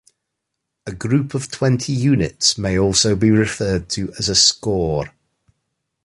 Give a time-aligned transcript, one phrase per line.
[0.87, 5.13] A group of twenty units may also be referred to as a score.